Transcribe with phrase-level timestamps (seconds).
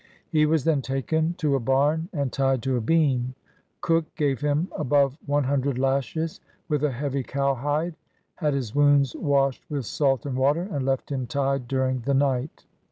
[0.31, 3.35] He was then taken to a barn and tied to a beam.
[3.81, 7.93] Cook gave him above one hundred lashes with a heavy cowhide,
[8.37, 12.65] had his wounds washed with salt and water, and left him tied during the night.